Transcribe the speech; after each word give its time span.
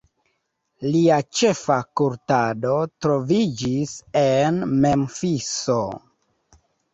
Lia 0.93 1.17
ĉefa 1.39 1.75
kultado 2.01 2.71
troviĝis 3.05 3.93
en 4.23 4.59
Memfiso. 4.87 5.79